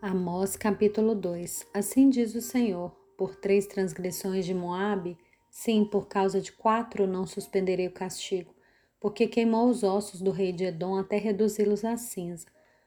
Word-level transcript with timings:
Amós 0.00 0.54
capítulo 0.54 1.12
2 1.12 1.66
Assim 1.74 2.08
diz 2.08 2.32
o 2.36 2.40
Senhor: 2.40 2.92
Por 3.16 3.34
três 3.34 3.66
transgressões 3.66 4.46
de 4.46 4.54
Moabe, 4.54 5.18
sim, 5.50 5.84
por 5.84 6.06
causa 6.06 6.40
de 6.40 6.52
quatro 6.52 7.04
não 7.04 7.26
suspenderei 7.26 7.88
o 7.88 7.92
castigo, 7.92 8.54
porque 9.00 9.26
queimou 9.26 9.68
os 9.68 9.82
ossos 9.82 10.20
do 10.20 10.30
rei 10.30 10.52
de 10.52 10.66
Edom 10.66 10.96
até 10.96 11.18
reduzi-los 11.18 11.84
a 11.84 11.96
cinza. 11.96 12.46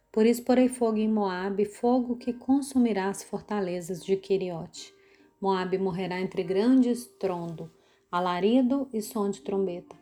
Por 0.09 0.25
isso 0.25 0.41
porei 0.43 0.69
fogo 0.69 0.99
em 0.99 1.09
Moabe, 1.09 1.65
fogo 1.65 2.15
que 2.15 2.31
consumirá 2.31 3.09
as 3.09 3.23
fortalezas 3.23 4.05
de 4.05 4.15
Queriote. 4.15 4.93
Moabe 5.41 5.77
morrerá 5.77 6.21
entre 6.21 6.43
grandes 6.43 7.05
trondo, 7.19 7.69
alarido 8.09 8.87
e 8.93 9.01
som 9.01 9.29
de 9.29 9.41
trombeta. 9.41 9.97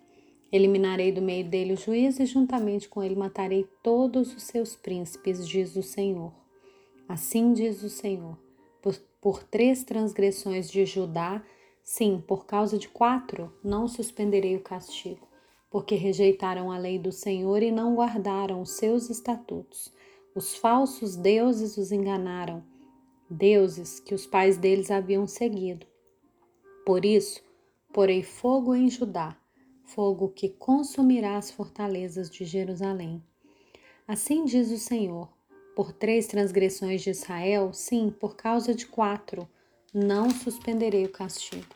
Eliminarei 0.52 1.12
do 1.12 1.24
meio 1.24 1.50
dele 1.50 1.74
o 1.74 1.78
juiz 1.78 2.20
e 2.20 2.26
juntamente 2.28 2.88
com 2.88 3.02
ele 3.02 3.16
matarei 3.16 3.68
todos 3.82 4.36
os 4.36 4.44
seus 4.44 4.76
príncipes, 4.76 5.48
diz 5.48 5.76
o 5.76 5.82
Senhor. 5.82 6.49
Assim 7.10 7.54
diz 7.54 7.82
o 7.82 7.90
Senhor: 7.90 8.38
por, 8.84 8.96
por 9.20 9.44
três 9.44 9.84
transgressões 9.84 10.70
de 10.70 10.86
Judá, 10.86 11.44
sim, 11.84 12.24
por 12.28 12.46
causa 12.46 12.78
de 12.78 12.88
quatro, 12.88 13.52
não 13.64 13.88
suspenderei 13.88 14.56
o 14.56 14.62
castigo, 14.62 15.28
porque 15.72 15.96
rejeitaram 15.96 16.72
a 16.72 16.78
lei 16.78 17.00
do 17.00 17.12
Senhor 17.12 17.64
e 17.64 17.72
não 17.72 17.96
guardaram 17.96 18.62
os 18.62 18.74
seus 18.74 19.10
estatutos. 19.10 19.92
Os 20.36 20.56
falsos 20.56 21.16
deuses 21.16 21.78
os 21.78 21.92
enganaram, 21.92 22.64
deuses 23.28 24.00
que 24.00 24.14
os 24.14 24.28
pais 24.28 24.58
deles 24.58 24.92
haviam 24.92 25.26
seguido. 25.26 25.88
Por 26.86 27.04
isso, 27.04 27.42
porei 27.92 28.22
fogo 28.22 28.76
em 28.76 28.88
Judá, 28.88 29.36
fogo 29.84 30.30
que 30.30 30.48
consumirá 30.48 31.38
as 31.38 31.50
fortalezas 31.50 32.30
de 32.30 32.46
Jerusalém. 32.46 33.24
Assim 34.08 34.46
diz 34.46 34.72
o 34.72 34.78
Senhor: 34.78 35.39
por 35.80 35.94
três 35.94 36.28
transgressões 36.28 37.02
de 37.02 37.12
Israel, 37.12 37.72
sim, 37.72 38.14
por 38.20 38.36
causa 38.36 38.76
de 38.76 38.86
quatro, 38.86 39.48
não 39.94 40.30
suspenderei 40.30 41.06
o 41.06 41.10
castigo. 41.10 41.74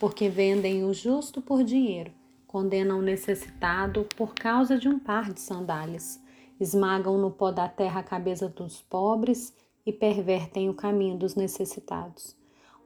Porque 0.00 0.30
vendem 0.30 0.84
o 0.84 0.94
justo 0.94 1.42
por 1.42 1.62
dinheiro, 1.62 2.10
condenam 2.46 2.98
o 2.98 3.02
necessitado 3.02 4.06
por 4.16 4.34
causa 4.34 4.78
de 4.78 4.88
um 4.88 4.98
par 4.98 5.30
de 5.30 5.38
sandálias, 5.38 6.18
esmagam 6.58 7.18
no 7.18 7.30
pó 7.30 7.50
da 7.50 7.68
terra 7.68 8.00
a 8.00 8.02
cabeça 8.02 8.48
dos 8.48 8.80
pobres 8.80 9.54
e 9.84 9.92
pervertem 9.92 10.70
o 10.70 10.74
caminho 10.74 11.18
dos 11.18 11.34
necessitados. 11.34 12.34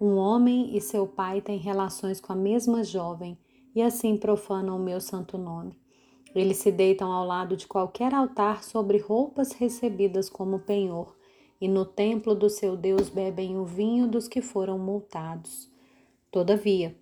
Um 0.01 0.17
homem 0.17 0.77
e 0.77 0.81
seu 0.81 1.07
pai 1.07 1.41
têm 1.41 1.59
relações 1.59 2.21
com 2.21 2.33
a 2.33 2.37
mesma 2.37 2.83
jovem 2.83 3.39
e 3.73 3.81
assim 3.81 4.17
profanam 4.17 4.77
o 4.77 4.83
meu 4.83 5.01
santo 5.01 5.39
nome. 5.39 5.79
Eles 6.37 6.59
se 6.59 6.71
deitam 6.71 7.11
ao 7.11 7.27
lado 7.27 7.57
de 7.57 7.67
qualquer 7.67 8.13
altar 8.13 8.63
sobre 8.63 8.99
roupas 8.99 9.53
recebidas 9.53 10.29
como 10.29 10.59
penhor, 10.59 11.17
e 11.59 11.67
no 11.67 11.87
templo 11.87 12.35
do 12.35 12.51
seu 12.51 12.77
Deus 12.77 13.09
bebem 13.09 13.57
o 13.57 13.65
vinho 13.65 14.07
dos 14.07 14.29
que 14.29 14.43
foram 14.43 14.79
multados. 14.79 15.67
Todavia, 16.31 16.95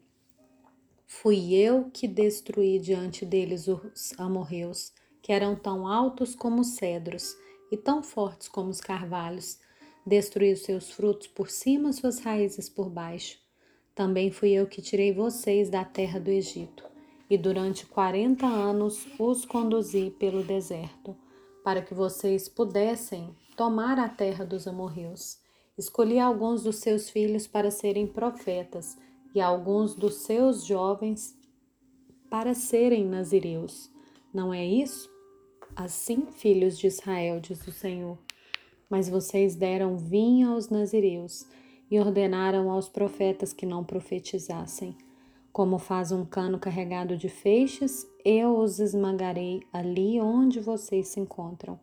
fui 1.05 1.53
eu 1.53 1.91
que 1.93 2.07
destruí 2.07 2.79
diante 2.79 3.27
deles 3.27 3.67
os 3.67 4.17
amorreus, 4.17 4.93
que 5.21 5.33
eram 5.33 5.57
tão 5.57 5.89
altos 5.89 6.37
como 6.37 6.61
os 6.61 6.77
cedros 6.77 7.37
e 7.73 7.77
tão 7.77 8.05
fortes 8.05 8.47
como 8.47 8.71
os 8.71 8.81
carvalhos. 8.81 9.59
Destruí 10.07 10.53
os 10.53 10.63
seus 10.63 10.93
frutos 10.93 11.27
por 11.27 11.51
cima, 11.51 11.93
suas 11.93 12.21
raízes 12.21 12.69
por 12.69 12.89
baixo. 12.89 13.37
Também 13.97 14.31
fui 14.31 14.53
eu 14.53 14.69
que 14.69 14.81
tirei 14.81 15.13
vocês 15.13 15.69
da 15.69 15.85
terra 15.85 16.21
do 16.21 16.31
Egito 16.31 16.94
e 17.29 17.39
durante 17.39 17.87
quarenta 17.87 18.47
anos 18.47 19.07
os 19.19 19.45
conduzi 19.45 20.11
pelo 20.19 20.43
deserto, 20.43 21.17
para 21.63 21.83
que 21.83 21.95
vocês 21.95 22.49
pudessem 22.49 23.35
tomar 23.57 23.99
a 23.99 24.09
terra 24.09 24.45
dos 24.45 24.67
amorreus. 24.67 25.39
Escolhi 25.77 26.19
alguns 26.19 26.63
dos 26.63 26.77
seus 26.77 27.11
filhos 27.11 27.47
para 27.47 27.71
serem 27.71 28.07
profetas 28.07 28.97
e 29.35 29.41
alguns 29.41 29.95
dos 29.95 30.17
seus 30.17 30.65
jovens 30.65 31.37
para 32.31 32.55
serem 32.55 33.05
nazireus. 33.05 33.91
Não 34.33 34.53
é 34.53 34.65
isso? 34.65 35.11
Assim, 35.75 36.27
filhos 36.31 36.79
de 36.79 36.87
Israel, 36.87 37.41
diz 37.41 37.67
o 37.67 37.73
Senhor. 37.73 38.19
Mas 38.89 39.09
vocês 39.09 39.57
deram 39.57 39.97
vinho 39.97 40.53
aos 40.53 40.69
nazireus 40.69 41.47
e 41.91 41.99
ordenaram 41.99 42.71
aos 42.71 42.89
profetas 42.89 43.53
que 43.53 43.67
não 43.67 43.83
profetizassem. 43.83 44.97
Como 45.55 45.79
faz 45.79 46.11
um 46.11 46.25
cano 46.25 46.59
carregado 46.59 47.17
de 47.17 47.29
feixes, 47.29 48.05
eu 48.25 48.59
os 48.59 48.81
esmagarei 48.81 49.63
ali 49.73 50.21
onde 50.21 50.59
vocês 50.59 51.07
se 51.07 51.21
encontram. 51.21 51.79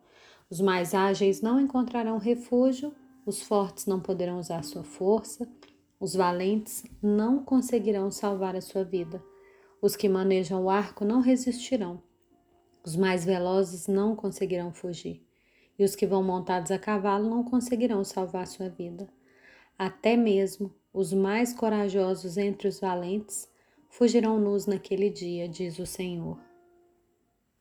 Os 0.50 0.60
mais 0.60 0.92
ágeis 0.92 1.40
não 1.40 1.58
encontrarão 1.58 2.18
refúgio, 2.18 2.94
os 3.24 3.40
fortes 3.40 3.86
não 3.86 3.98
poderão 3.98 4.38
usar 4.38 4.62
sua 4.62 4.84
força, 4.84 5.48
os 5.98 6.14
valentes 6.14 6.84
não 7.02 7.42
conseguirão 7.42 8.10
salvar 8.10 8.54
a 8.54 8.60
sua 8.60 8.84
vida. 8.84 9.24
Os 9.80 9.96
que 9.96 10.06
manejam 10.06 10.64
o 10.64 10.68
arco 10.68 11.02
não 11.02 11.22
resistirão. 11.22 12.02
Os 12.84 12.94
mais 12.94 13.24
velozes 13.24 13.86
não 13.86 14.14
conseguirão 14.14 14.70
fugir. 14.70 15.26
E 15.78 15.82
os 15.84 15.96
que 15.96 16.06
vão 16.06 16.22
montados 16.22 16.70
a 16.70 16.78
cavalo 16.78 17.26
não 17.26 17.42
conseguirão 17.42 18.04
salvar 18.04 18.46
sua 18.46 18.68
vida. 18.68 19.08
Até 19.78 20.14
mesmo 20.14 20.74
os 20.92 21.14
mais 21.14 21.54
corajosos 21.54 22.36
entre 22.36 22.68
os 22.68 22.78
valentes 22.78 23.50
fugirão 23.92 24.40
nus 24.40 24.64
naquele 24.64 25.10
dia, 25.10 25.46
diz 25.46 25.78
o 25.78 25.84
Senhor. 25.84 26.38